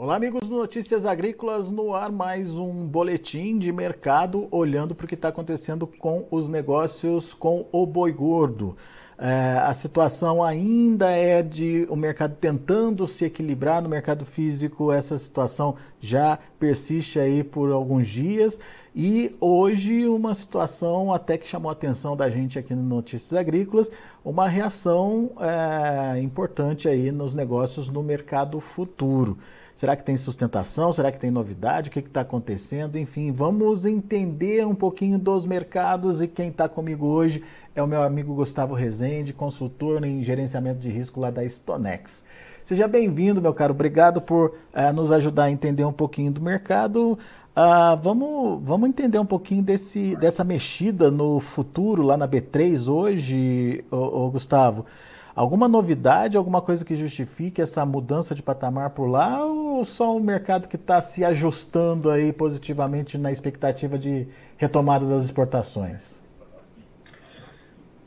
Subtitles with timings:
[0.00, 5.08] Olá, amigos do Notícias Agrícolas, no ar mais um boletim de mercado olhando para o
[5.08, 8.76] que está acontecendo com os negócios com o boi gordo.
[9.18, 15.18] É, a situação ainda é de o mercado tentando se equilibrar no mercado físico, essa
[15.18, 18.60] situação já persiste aí por alguns dias
[19.00, 23.88] e hoje uma situação até que chamou a atenção da gente aqui no Notícias Agrícolas,
[24.24, 29.38] uma reação é, importante aí nos negócios no mercado futuro.
[29.72, 30.92] Será que tem sustentação?
[30.92, 31.90] Será que tem novidade?
[31.90, 32.98] O que está acontecendo?
[32.98, 37.44] Enfim, vamos entender um pouquinho dos mercados e quem está comigo hoje
[37.76, 42.24] é o meu amigo Gustavo Rezende, consultor em gerenciamento de risco lá da Stonex.
[42.68, 43.72] Seja bem-vindo, meu caro.
[43.72, 47.18] Obrigado por uh, nos ajudar a entender um pouquinho do mercado.
[47.58, 53.84] Uh, vamos, vamos entender um pouquinho desse, dessa mexida no futuro lá na B3 hoje,
[53.90, 54.86] ô, ô Gustavo.
[55.34, 60.20] Alguma novidade, alguma coisa que justifique essa mudança de patamar por lá ou só um
[60.20, 66.14] mercado que está se ajustando aí positivamente na expectativa de retomada das exportações?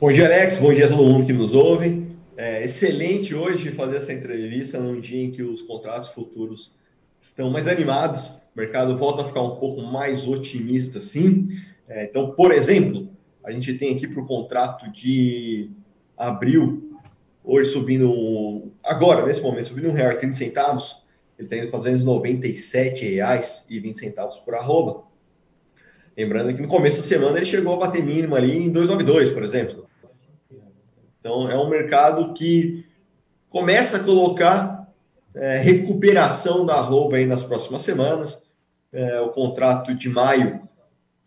[0.00, 0.56] Bom dia, Alex.
[0.56, 2.06] Bom dia a todo mundo que nos ouve.
[2.38, 6.72] É excelente hoje fazer essa entrevista num dia em que os contratos futuros
[7.20, 11.48] estão mais animados, o mercado volta a ficar um pouco mais otimista, sim.
[11.88, 13.08] É, então, por exemplo,
[13.44, 15.70] a gente tem aqui para o contrato de
[16.16, 16.98] abril
[17.44, 21.02] hoje subindo, agora, nesse momento, subindo um real e 30 centavos,
[21.38, 25.04] ele está indo para 297 reais e 20 centavos por arroba.
[26.16, 29.42] Lembrando que no começo da semana ele chegou a bater mínimo ali em 292, por
[29.42, 29.86] exemplo.
[31.18, 32.84] Então é um mercado que
[33.48, 34.92] começa a colocar
[35.34, 38.41] é, recuperação da arroba aí nas próximas semanas.
[38.92, 40.68] É, o contrato de maio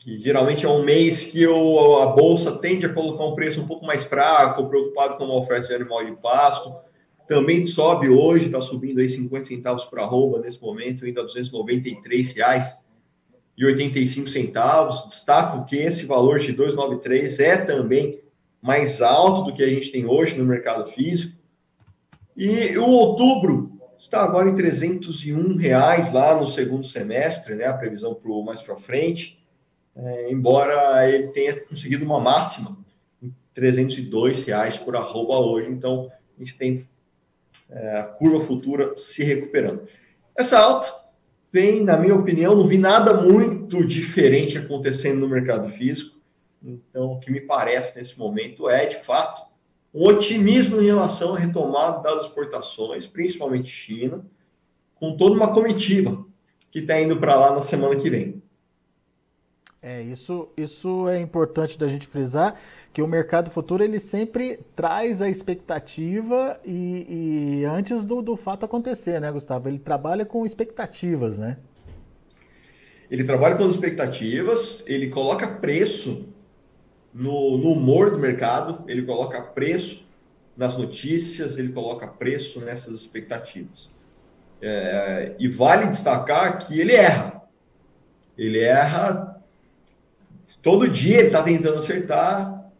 [0.06, 3.88] que geralmente é um mês que a bolsa tende a colocar um preço um pouco
[3.88, 6.72] mais fraco, preocupado com a oferta de animal de pasto.
[7.28, 12.78] Também sobe hoje, está subindo aí 50 centavos por arroba nesse momento, ainda 293 reais
[13.58, 15.08] e 85 centavos.
[15.10, 18.22] Destaco que esse valor de 293 é também
[18.62, 21.36] mais alto do que a gente tem hoje no mercado físico.
[22.38, 23.75] E o outubro
[24.06, 27.66] está agora em 301 reais lá no segundo semestre, né?
[27.66, 29.44] A previsão para mais para frente
[29.96, 32.78] é, embora ele tenha conseguido uma máxima
[33.22, 35.72] em 302 reais por arroba hoje.
[35.72, 36.88] Então, a gente tem
[37.70, 39.88] é, a curva futura se recuperando.
[40.38, 40.94] Essa alta
[41.52, 46.20] vem, na minha opinião, não vi nada muito diferente acontecendo no mercado físico.
[46.62, 49.45] Então, o que me parece nesse momento é, de fato,
[49.96, 54.26] um otimismo em relação à retomada das exportações, principalmente China,
[54.94, 56.26] com toda uma comitiva
[56.70, 58.44] que está indo para lá na semana que vem.
[59.82, 62.60] É, isso, isso é importante da gente frisar,
[62.92, 68.66] que o mercado futuro ele sempre traz a expectativa e, e antes do, do fato
[68.66, 69.70] acontecer, né, Gustavo?
[69.70, 71.58] Ele trabalha com expectativas, né?
[73.10, 76.35] Ele trabalha com expectativas, ele coloca preço
[77.16, 80.06] no, no humor do mercado, ele coloca preço
[80.58, 83.90] nas notícias, ele coloca preço nessas expectativas.
[84.62, 87.42] É, e vale destacar que ele erra.
[88.38, 89.36] Ele erra
[90.62, 92.72] todo dia ele está tentando acertar.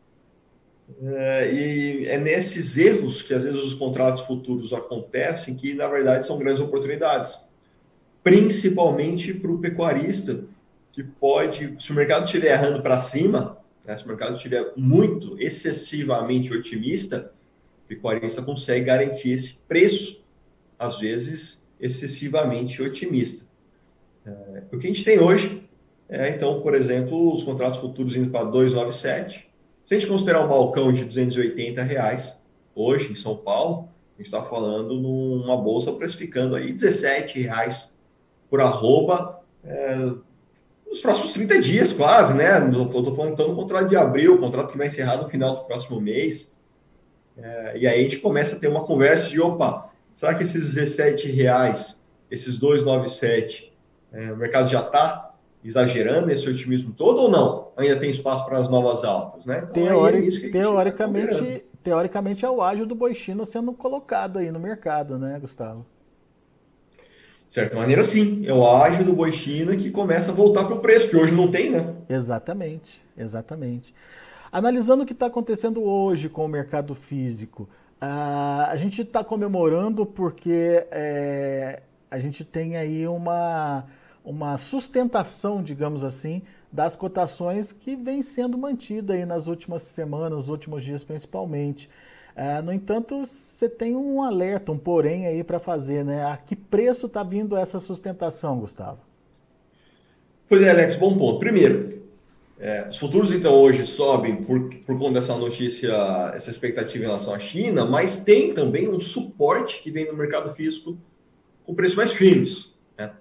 [1.02, 6.26] É, e é nesses erros que às vezes os contratos futuros acontecem, que na verdade
[6.26, 7.40] são grandes oportunidades,
[8.24, 10.44] principalmente para o pecuarista,
[10.92, 15.38] que pode, se o mercado estiver errando para cima, né, se o mercado estiver muito,
[15.40, 17.32] excessivamente otimista,
[17.84, 20.24] o pecuarista consegue garantir esse preço,
[20.78, 23.46] às vezes excessivamente otimista.
[24.26, 25.66] É, o que a gente tem hoje
[26.08, 29.50] é, então, por exemplo, os contratos futuros indo para 297.
[29.86, 32.38] Se a gente considerar um balcão de 280 reais,
[32.76, 37.90] hoje em São Paulo, a gente está falando numa bolsa precificando aí 17 reais
[38.50, 40.12] por arroba é,
[40.96, 42.58] nos próximos 30 dias, quase, né?
[42.58, 45.58] Eu estou falando então do contrato de abril, o contrato que vai encerrar no final
[45.58, 46.52] do próximo mês.
[47.38, 50.74] É, e aí a gente começa a ter uma conversa de, opa, será que esses
[50.74, 52.00] 17 reais,
[52.32, 53.74] esses 297,
[54.14, 55.34] é, o mercado já está
[55.64, 57.72] exagerando esse otimismo todo ou não?
[57.76, 59.68] Ainda tem espaço para as novas altas, né?
[59.70, 64.50] Então, Teori é teoricamente, tá teoricamente é o ágio do boi China sendo colocado aí
[64.50, 65.86] no mercado, né, Gustavo?
[67.56, 68.46] Certa maneira, sim.
[68.46, 71.34] É o ágio do boi China que começa a voltar para o preço, que hoje
[71.34, 71.96] não tem, né?
[72.10, 73.96] Exatamente, exatamente.
[74.52, 77.64] Analisando o que está acontecendo hoje com o mercado físico,
[78.02, 81.82] uh, a gente está comemorando porque é,
[82.12, 83.86] a gente tem aí uma
[84.26, 90.50] uma sustentação, digamos assim, das cotações que vem sendo mantida aí nas últimas semanas, nos
[90.50, 91.90] últimos dias principalmente.
[92.36, 96.26] É, no entanto, você tem um alerta, um porém aí para fazer, né?
[96.26, 99.00] A que preço está vindo essa sustentação, Gustavo?
[100.50, 101.40] Pois é, Alex, bom ponto.
[101.40, 102.04] Primeiro,
[102.60, 105.94] é, os futuros, então, hoje sobem por, por conta dessa notícia,
[106.34, 110.54] essa expectativa em relação à China, mas tem também um suporte que vem no mercado
[110.56, 110.98] físico
[111.66, 112.74] com preços mais firmes.
[112.98, 113.12] Né?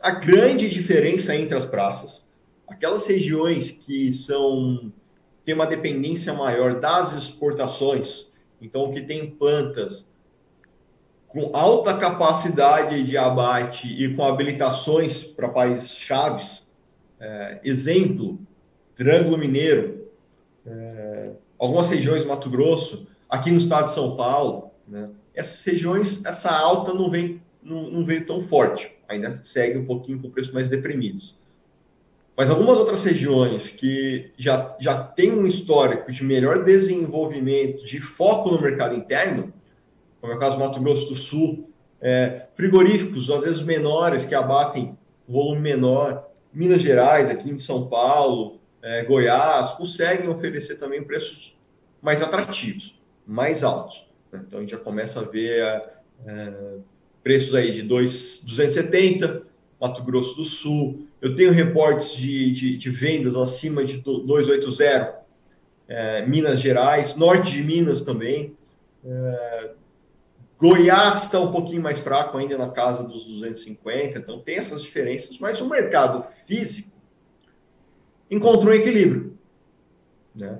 [0.00, 2.22] A grande diferença entre as praças,
[2.66, 4.92] aquelas regiões que são
[5.44, 8.27] têm uma dependência maior das exportações,
[8.60, 10.08] então que tem plantas
[11.28, 16.66] com alta capacidade de abate e com habilitações para países chaves,
[17.20, 18.38] é, exemplo,
[18.94, 20.08] Triângulo Mineiro,
[20.66, 26.24] é, algumas regiões do Mato Grosso, aqui no estado de São Paulo, né, essas regiões,
[26.24, 30.52] essa alta não vem não, não veio tão forte, ainda segue um pouquinho com preços
[30.52, 31.37] mais deprimidos.
[32.38, 38.52] Mas algumas outras regiões que já, já têm um histórico de melhor desenvolvimento, de foco
[38.52, 39.52] no mercado interno,
[40.20, 41.68] como é o caso do Mato Grosso do Sul,
[42.00, 44.96] é, frigoríficos, às vezes menores, que abatem
[45.26, 51.58] volume menor, Minas Gerais, aqui em São Paulo, é, Goiás, conseguem oferecer também preços
[52.00, 54.08] mais atrativos, mais altos.
[54.30, 54.44] Né?
[54.46, 55.60] Então a gente já começa a ver
[56.24, 56.52] é,
[57.20, 59.47] preços aí de 2, 270,
[59.80, 61.06] Mato Grosso do Sul.
[61.20, 65.18] Eu tenho reportes de, de, de vendas acima de 280,
[65.88, 68.56] é, Minas Gerais, norte de Minas também.
[69.04, 69.70] É,
[70.58, 75.38] Goiás está um pouquinho mais fraco ainda na casa dos 250, então tem essas diferenças,
[75.38, 76.90] mas o mercado físico
[78.28, 79.38] encontrou um equilíbrio.
[80.34, 80.58] Né?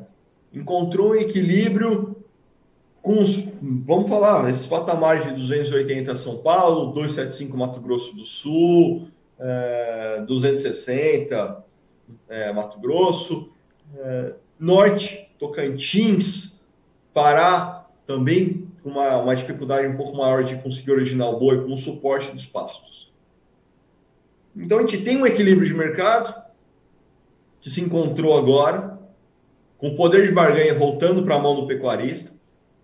[0.52, 2.07] Encontrou um equilíbrio
[3.02, 9.08] com os, vamos falar, esses patamares de 280 São Paulo, 275 Mato Grosso do Sul,
[9.38, 11.64] é, 260
[12.28, 13.50] é, Mato Grosso,
[13.96, 16.58] é, Norte, Tocantins,
[17.14, 21.72] Pará, também com uma, uma dificuldade um pouco maior de conseguir originar o boi com
[21.72, 23.12] o suporte dos pastos.
[24.56, 26.34] Então a gente tem um equilíbrio de mercado
[27.60, 28.98] que se encontrou agora,
[29.76, 32.32] com o poder de barganha voltando para a mão do pecuarista.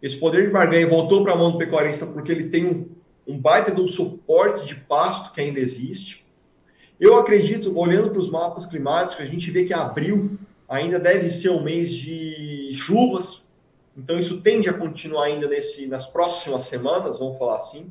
[0.05, 2.89] Esse poder de barganha voltou para a mão do pecuarista porque ele tem um,
[3.27, 6.27] um baita de um suporte de pasto que ainda existe.
[7.01, 11.49] Eu acredito, olhando para os mapas climáticos, a gente vê que abril ainda deve ser
[11.49, 13.45] um mês de chuvas,
[13.97, 17.91] então, isso tende a continuar ainda nesse, nas próximas semanas, vamos falar assim.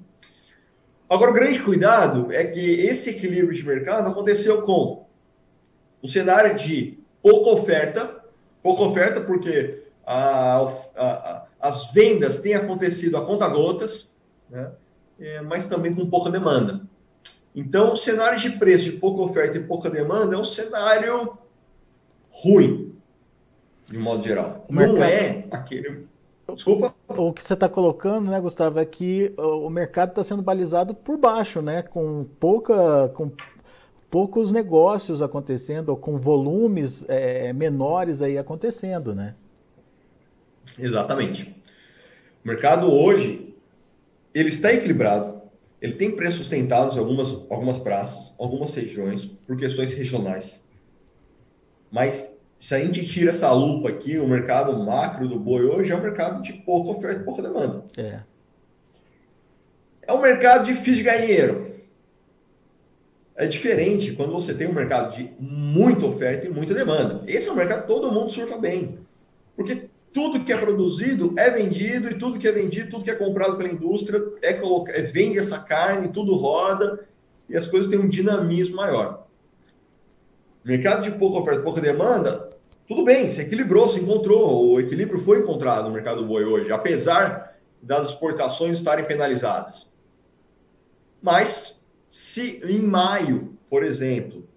[1.10, 5.06] Agora, o grande cuidado é que esse equilíbrio de mercado aconteceu com
[6.02, 8.24] um cenário de pouca oferta,
[8.62, 10.58] pouca oferta porque a,
[10.96, 14.12] a, a, as vendas têm acontecido a conta gotas,
[14.50, 14.70] né?
[15.18, 16.82] é, mas também com pouca demanda.
[17.56, 21.38] Então, o cenário de preço de pouca oferta e pouca demanda é um cenário
[22.30, 22.94] ruim
[23.90, 24.66] de modo geral.
[24.68, 25.10] O não mercado...
[25.10, 26.08] é aquele.
[26.54, 26.94] Desculpa.
[27.08, 31.18] O que você está colocando, né, Gustavo, é que o mercado está sendo balizado por
[31.18, 31.82] baixo, né?
[31.82, 33.10] Com pouca.
[33.14, 33.32] Com
[34.10, 39.36] poucos negócios acontecendo, ou com volumes é, menores aí acontecendo, né?
[40.78, 41.56] Exatamente.
[42.44, 43.56] O mercado hoje
[44.34, 45.42] ele está equilibrado,
[45.82, 50.64] ele tem preços sustentados em algumas, algumas praças, algumas regiões, por questões regionais.
[51.92, 55.96] Mas se a gente tira essa lupa aqui, o mercado macro do boi hoje é
[55.96, 57.84] um mercado de pouca oferta e pouca demanda.
[57.98, 58.22] É.
[60.02, 61.74] É um mercado difícil de ganhar dinheiro.
[63.36, 67.22] É diferente quando você tem um mercado de muita oferta e muita demanda.
[67.28, 69.00] Esse é um mercado que todo mundo surfa bem.
[69.56, 73.16] Porque tudo que é produzido é vendido e tudo que é vendido, tudo que é
[73.16, 77.06] comprado pela indústria é, coloca, é vende essa carne, tudo roda
[77.50, 79.28] e as coisas têm um dinamismo maior.
[80.64, 82.52] Mercado de pouca oferta, pouca demanda,
[82.88, 86.72] tudo bem, se equilibrou, se encontrou, o equilíbrio foi encontrado no mercado do boi hoje,
[86.72, 89.92] apesar das exportações estarem penalizadas.
[91.22, 94.48] Mas, se em maio, por exemplo,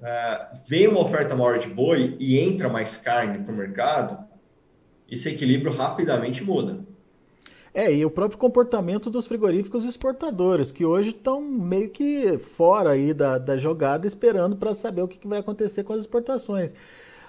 [0.00, 4.26] uh, vem uma oferta maior de boi e entra mais carne para o mercado,
[5.10, 6.80] esse equilíbrio rapidamente muda.
[7.72, 13.12] É, e o próprio comportamento dos frigoríficos exportadores, que hoje estão meio que fora aí
[13.12, 16.72] da, da jogada, esperando para saber o que, que vai acontecer com as exportações.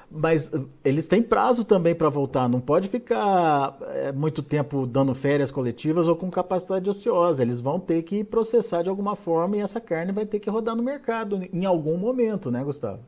[0.10, 5.14] Mas eh, eles têm prazo também para voltar, não pode ficar é, muito tempo dando
[5.14, 7.44] férias coletivas ou com capacidade ociosa.
[7.44, 10.78] Eles vão ter que processar de alguma forma e essa carne vai ter que rodar
[10.78, 13.02] no mercado em algum momento, né, Gustavo?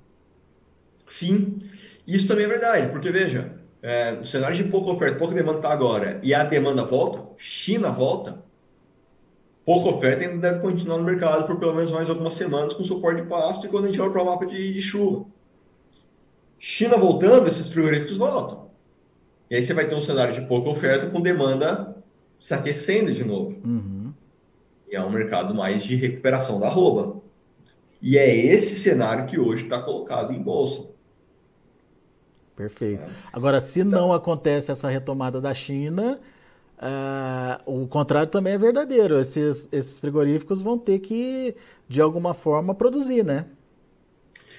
[1.08, 1.60] Sim,
[2.06, 5.72] isso também é verdade, porque veja, é, no cenário de pouca oferta, pouca demanda está
[5.72, 8.44] agora e a demanda volta, China volta,
[9.66, 13.22] pouca oferta ainda deve continuar no mercado por pelo menos mais algumas semanas com suporte
[13.22, 15.26] de pasto e quando a gente vai para o mapa de, de chuva.
[16.58, 18.68] China voltando, esses frigoríficos voltam.
[19.50, 21.96] E aí você vai ter um cenário de pouca oferta com demanda
[22.40, 23.56] se aquecendo de novo.
[23.64, 24.14] Uhum.
[24.92, 27.22] E é um mercado mais de recuperação da arroba.
[28.02, 30.89] E é esse cenário que hoje está colocado em bolsa.
[32.60, 33.04] Perfeito.
[33.04, 33.10] É.
[33.32, 36.20] Agora, se então, não acontece essa retomada da China,
[36.78, 39.18] uh, o contrário também é verdadeiro.
[39.18, 41.56] Esses, esses frigoríficos vão ter que,
[41.88, 43.46] de alguma forma, produzir, né?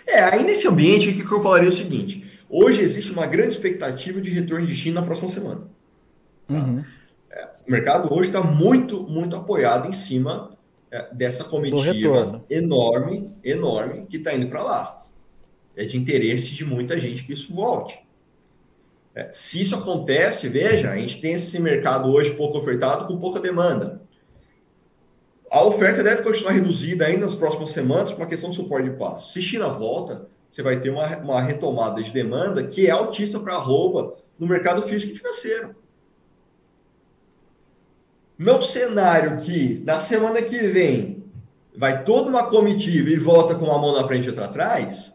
[0.07, 3.51] É, aí nesse ambiente, o que eu falaria é o seguinte: hoje existe uma grande
[3.51, 5.61] expectativa de retorno de China na próxima semana.
[6.49, 6.55] Tá?
[6.55, 6.83] Uhum.
[7.31, 10.57] É, o mercado hoje está muito, muito apoiado em cima
[10.91, 15.00] é, dessa comitiva enorme, enorme, que está indo para lá
[15.81, 17.99] é de interesse de muita gente que isso volte.
[19.15, 23.41] É, se isso acontece, veja, a gente tem esse mercado hoje pouco ofertado com pouca
[23.41, 24.03] demanda.
[25.51, 28.97] A oferta deve continuar reduzida ainda nas próximas semanas por uma questão de suporte de
[28.97, 29.33] passo.
[29.33, 33.55] Se China volta, você vai ter uma, uma retomada de demanda que é altíssima para
[33.55, 35.75] arroba no mercado físico e financeiro.
[38.39, 41.25] Não cenário que na semana que vem
[41.77, 45.15] vai toda uma comitiva e volta com uma mão na frente e outra atrás,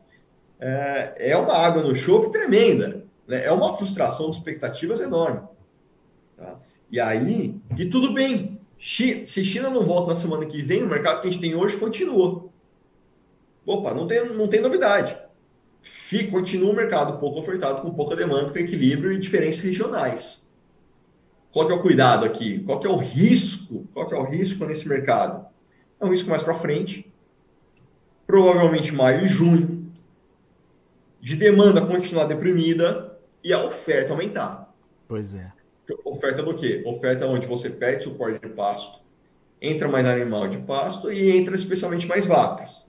[0.60, 3.06] é, é uma água no chope tremenda.
[3.28, 3.46] Né?
[3.46, 5.42] É uma frustração de expectativas enorme.
[6.38, 6.60] Tá?
[6.92, 8.60] E aí, e tudo bem.
[8.80, 11.78] se China não volta na semana que vem, o mercado que a gente tem hoje
[11.78, 12.46] continua.
[13.66, 15.18] Opa, não tem, não tem novidade.
[15.82, 20.44] Fica, continua o mercado pouco ofertado, com pouca demanda, com equilíbrio e diferenças regionais.
[21.52, 22.60] Qual que é o cuidado aqui?
[22.60, 23.88] Qual que é o risco?
[23.94, 25.46] Qual que é o risco nesse mercado?
[26.00, 27.12] É um risco mais para frente.
[28.28, 29.75] Provavelmente maio e junho
[31.26, 34.72] de demanda continuar deprimida e a oferta aumentar.
[35.08, 35.52] Pois é.
[36.04, 36.84] Oferta do quê?
[36.86, 39.00] Oferta onde você perde suporte de pasto,
[39.60, 42.86] entra mais animal de pasto e entra especialmente mais vacas.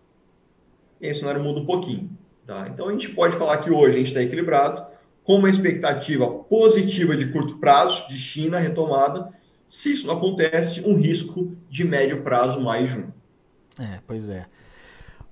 [1.01, 2.11] E aí o cenário muda um pouquinho.
[2.47, 2.69] Tá?
[2.69, 4.85] Então a gente pode falar que hoje a gente está equilibrado,
[5.25, 9.31] com uma expectativa positiva de curto prazo, de China retomada.
[9.67, 13.15] Se isso não acontece, um risco de médio prazo mais junho.
[13.81, 14.45] É, pois é.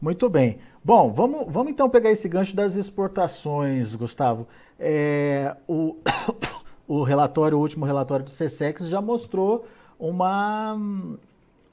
[0.00, 0.58] Muito bem.
[0.86, 4.46] Bom, vamos, vamos então pegar esse gancho das exportações, Gustavo.
[4.78, 5.96] É, o,
[6.86, 9.66] o relatório, o último relatório do CSEX já mostrou
[9.98, 10.78] uma,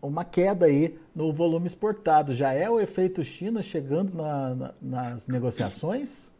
[0.01, 2.33] uma queda aí no volume exportado.
[2.33, 6.31] Já é o efeito China chegando na, na, nas negociações?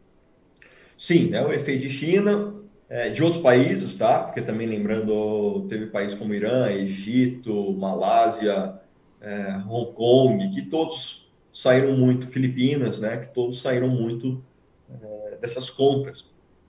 [0.96, 2.54] Sim, é o efeito de China,
[2.88, 4.20] é, de outros países, tá?
[4.20, 8.80] Porque também lembrando, teve países como Irã, Egito, Malásia,
[9.20, 11.21] é, Hong Kong, que todos
[11.52, 14.42] saíram muito, Filipinas, né, que todos saíram muito
[14.90, 16.24] é, dessas compras.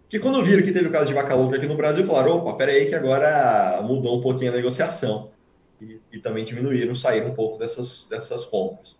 [0.09, 2.53] Que quando viram que teve o caso de vaca louca aqui no Brasil, falaram, opa,
[2.53, 5.31] peraí que agora mudou um pouquinho a negociação.
[5.81, 8.99] E, e, também diminuíram, saíram um pouco dessas, dessas compras.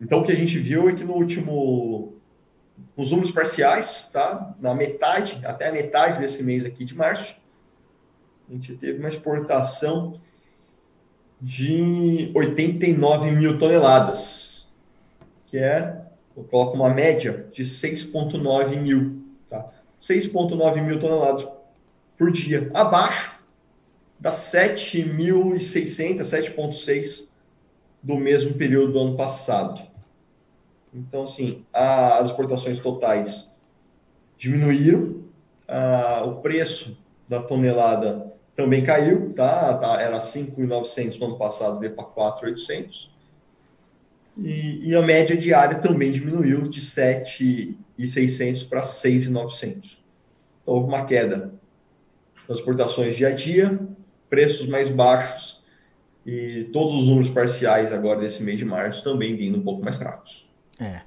[0.00, 2.14] Então, o que a gente viu é que no último,
[2.96, 7.36] nos números parciais, tá, na metade, até a metade desse mês aqui de março,
[8.48, 10.20] a gente teve uma exportação
[11.40, 14.53] de 89 mil toneladas
[15.54, 16.02] que é,
[16.36, 19.70] eu coloco uma média de 6,9 mil, tá?
[20.00, 21.46] 6,9 mil toneladas
[22.18, 23.38] por dia, abaixo
[24.18, 27.28] das 7.600, 7,6
[28.02, 29.80] do mesmo período do ano passado.
[30.92, 33.48] Então, assim, a, as exportações totais
[34.36, 35.22] diminuíram,
[35.68, 39.78] a, o preço da tonelada também caiu, tá?
[39.78, 43.13] tá era 5.900 no ano passado, veio para 4.800
[44.36, 50.04] e, e, a média diária também diminuiu de 7,600 para 6,900.
[50.62, 51.54] Então, houve uma queda
[52.48, 53.78] nas exportações dia a dia,
[54.28, 55.62] preços mais baixos
[56.26, 59.96] e todos os números parciais agora desse mês de março também vindo um pouco mais
[59.96, 60.48] fracos.
[60.80, 61.02] É.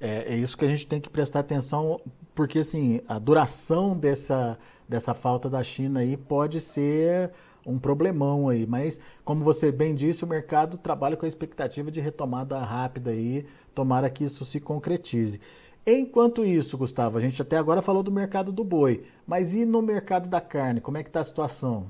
[0.00, 2.00] É, é isso que a gente tem que prestar atenção,
[2.34, 4.58] porque assim, a duração dessa,
[4.88, 7.30] dessa falta da China aí pode ser
[7.68, 8.66] um problemão aí.
[8.66, 13.46] Mas, como você bem disse, o mercado trabalha com a expectativa de retomada rápida aí.
[13.74, 15.40] Tomara que isso se concretize.
[15.86, 19.80] Enquanto isso, Gustavo, a gente até agora falou do mercado do boi, mas e no
[19.80, 20.80] mercado da carne?
[20.80, 21.86] Como é que está a situação?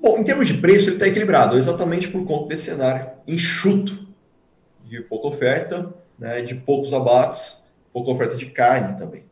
[0.00, 4.08] Bom, em termos de preço, ele está equilibrado, exatamente por conta desse cenário enxuto
[4.84, 7.62] de pouca oferta, né, de poucos abates,
[7.92, 9.24] pouca oferta de carne também.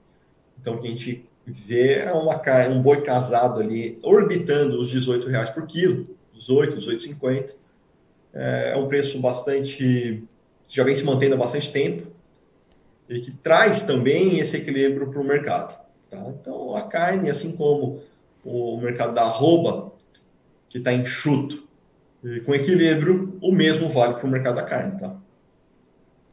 [0.60, 5.66] Então, que a gente vê uma, um boi casado ali orbitando os 18 reais por
[5.66, 7.54] quilo, 18, 18,50.
[8.32, 10.22] É, é um preço bastante
[10.70, 12.06] já vem se mantendo há bastante tempo
[13.08, 15.76] e que traz também esse equilíbrio para o mercado.
[16.08, 16.24] Tá?
[16.28, 18.00] Então, a carne, assim como
[18.44, 19.92] o mercado da arroba,
[20.68, 21.68] que está enxuto,
[22.46, 24.98] com equilíbrio, o mesmo vale para o mercado da carne.
[24.98, 25.16] Tá?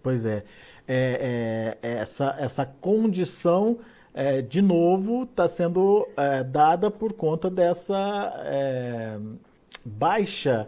[0.04, 0.44] Pois é.
[0.88, 3.80] é, é, é essa, essa condição
[4.20, 9.20] é, de novo, está sendo é, dada por conta dessa é,
[9.86, 10.68] baixa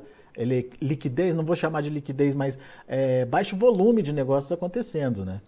[0.79, 5.41] liquidez, não vou chamar de liquidez, mas é, baixo volume de negócios acontecendo, né?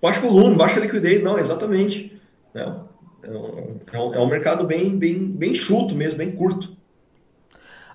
[0.00, 2.18] Baixo volume, baixa liquidez, não, exatamente.
[2.54, 6.74] É, é, um, é um mercado bem, bem, bem chuto mesmo, bem curto.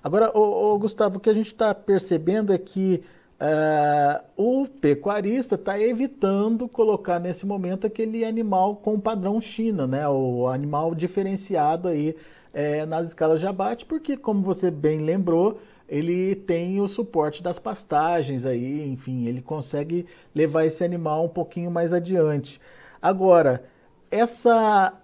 [0.00, 3.02] Agora, o, Gustavo, o que a gente está percebendo é que
[3.42, 10.08] uh, o pecuarista está evitando colocar nesse momento aquele animal com padrão China, né?
[10.08, 12.14] O animal diferenciado aí
[12.54, 15.58] é, nas escalas de abate, porque, como você bem lembrou,
[15.88, 21.70] ele tem o suporte das pastagens aí, enfim, ele consegue levar esse animal um pouquinho
[21.70, 22.60] mais adiante.
[23.00, 23.64] Agora,
[24.10, 24.94] essa,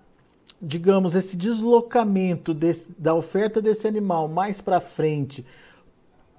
[0.62, 5.44] digamos, esse deslocamento desse, da oferta desse animal mais para frente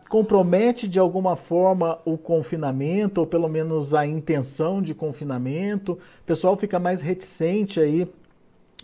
[0.10, 5.94] compromete de alguma forma o confinamento, ou pelo menos a intenção de confinamento?
[5.94, 8.12] O pessoal fica mais reticente aí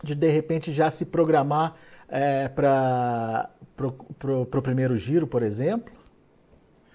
[0.04, 1.76] de de repente já se programar
[2.08, 3.50] é, para
[4.24, 5.92] o primeiro giro, por exemplo?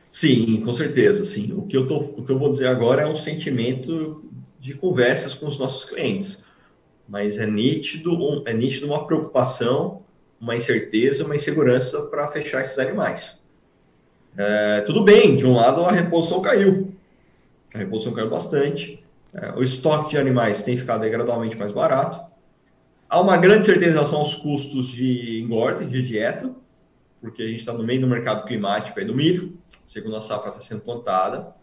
[0.08, 1.24] Sim, com certeza.
[1.24, 1.52] Sim.
[1.52, 4.24] O, que eu tô, o que eu vou dizer agora é um sentimento
[4.60, 6.44] de conversas com os nossos clientes.
[7.08, 10.02] Mas é nítido, é nítido uma preocupação,
[10.40, 13.39] uma incerteza, uma insegurança para fechar esses animais.
[14.36, 16.94] É, tudo bem, de um lado a reposição caiu.
[17.74, 19.04] A reposição caiu bastante.
[19.32, 22.30] É, o estoque de animais tem ficado gradualmente mais barato.
[23.08, 26.50] Há uma grande certeza aos custos de engorda, de dieta,
[27.20, 30.50] porque a gente está no meio do mercado climático aí do milho, segundo a safra
[30.50, 31.54] está sendo plantada.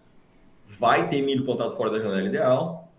[0.77, 2.91] Vai ter milho plantado fora da janela ideal.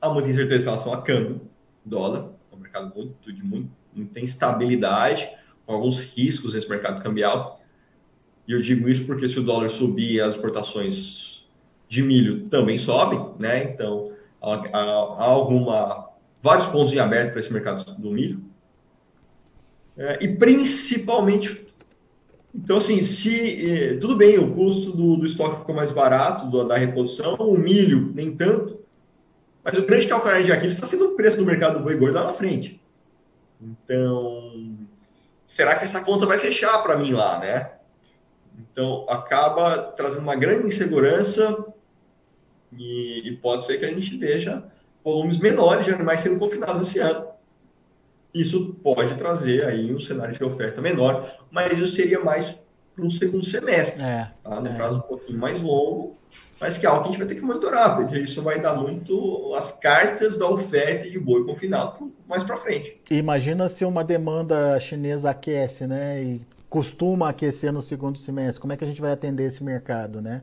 [0.00, 1.40] Há muita incerteza em relação a câmbio,
[1.84, 5.28] dólar, é um mercado muito, de muito, muita instabilidade,
[5.66, 7.57] com alguns riscos nesse mercado cambial.
[8.48, 11.46] E eu digo isso porque se o dólar subir, as exportações
[11.86, 13.64] de milho também sobem, né?
[13.64, 16.08] Então, há, há, alguma
[16.42, 18.42] vários pontos em aberto para esse mercado do milho.
[19.98, 21.66] É, e principalmente,
[22.54, 26.64] então assim, se é, tudo bem, o custo do, do estoque ficou mais barato do,
[26.64, 28.80] da reposição, o milho nem tanto,
[29.62, 32.14] mas o grande calcanhar de Aquiles está sendo o preço do mercado do boi gordo
[32.14, 32.80] lá na frente.
[33.60, 34.78] Então,
[35.44, 37.77] será que essa conta vai fechar para mim lá, né?
[38.58, 41.64] Então, acaba trazendo uma grande insegurança
[42.76, 44.64] e, e pode ser que a gente veja
[45.04, 47.26] volumes menores de animais sendo confinados esse ano.
[48.34, 52.54] Isso pode trazer aí um cenário de oferta menor, mas isso seria mais
[52.94, 54.02] para um segundo semestre.
[54.02, 54.60] É, tá?
[54.60, 54.76] No é.
[54.76, 56.16] caso, um pouquinho mais longo,
[56.60, 58.74] mas que é algo que a gente vai ter que monitorar, porque isso vai dar
[58.74, 63.00] muito as cartas da oferta de boi confinado mais para frente.
[63.10, 66.22] Imagina se uma demanda chinesa aquece, né?
[66.22, 68.60] E costuma aquecer no segundo semestre.
[68.60, 70.42] Como é que a gente vai atender esse mercado, né?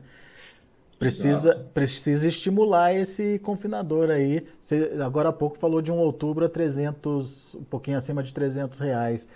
[0.98, 4.46] Precisa, precisa estimular esse confinador aí.
[4.58, 8.78] Você agora há pouco falou de um outubro a 300, um pouquinho acima de 300
[8.78, 9.28] reais.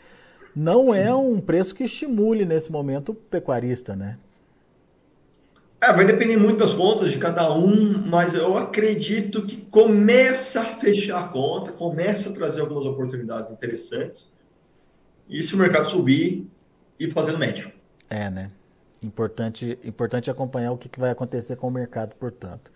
[0.56, 4.16] Não é um preço que estimule nesse momento o pecuarista, né?
[5.82, 10.64] É, vai depender muito das contas de cada um, mas eu acredito que começa a
[10.64, 14.28] fechar a conta, começa a trazer algumas oportunidades interessantes.
[15.28, 16.46] E se o mercado subir,
[17.00, 17.72] ir fazendo médio.
[18.08, 18.50] É, né?
[19.02, 22.70] Importante, importante acompanhar o que, que vai acontecer com o mercado, portanto.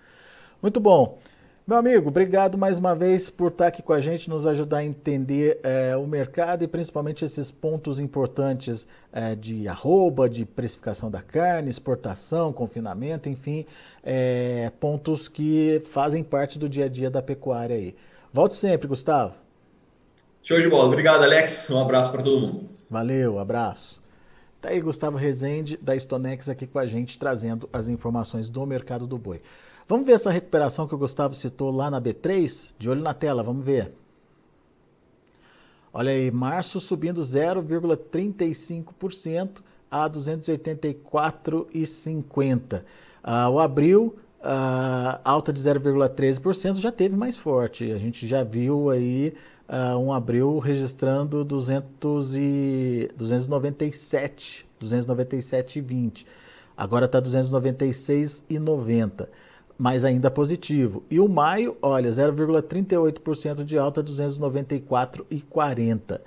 [0.62, 1.18] Muito bom.
[1.66, 4.84] Meu amigo, obrigado mais uma vez por estar aqui com a gente, nos ajudar a
[4.84, 11.22] entender é, o mercado e principalmente esses pontos importantes é, de arroba, de precificação da
[11.22, 13.64] carne, exportação, confinamento, enfim,
[14.02, 17.96] é, pontos que fazem parte do dia a dia da pecuária aí.
[18.30, 19.34] Volte sempre, Gustavo.
[20.42, 20.84] Show de bola.
[20.84, 21.70] Obrigado, Alex.
[21.70, 22.68] Um abraço para todo mundo.
[22.90, 24.03] Valeu, abraço.
[24.64, 29.06] Tá aí Gustavo Rezende da Stonex aqui com a gente, trazendo as informações do mercado
[29.06, 29.42] do boi.
[29.86, 32.72] Vamos ver essa recuperação que o Gustavo citou lá na B3?
[32.78, 33.92] De olho na tela, vamos ver.
[35.92, 42.84] Olha aí, março subindo 0,35% a 284,50.
[43.22, 47.92] Ah, o abril, ah, alta de 0,13%, já teve mais forte.
[47.92, 49.34] A gente já viu aí
[49.74, 56.24] uh, um abril registrando 200 e, 297, 297,20.
[56.76, 59.28] Agora está 296,90,
[59.76, 61.02] mas ainda positivo.
[61.10, 66.20] E o maio, olha, 0,38% de alta, 294,40.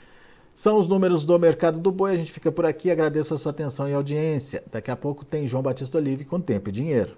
[0.55, 2.13] São os números do mercado do boi.
[2.13, 2.89] A gente fica por aqui.
[2.89, 4.63] Agradeço a sua atenção e audiência.
[4.71, 7.17] Daqui a pouco tem João Batista Olive com Tempo e Dinheiro.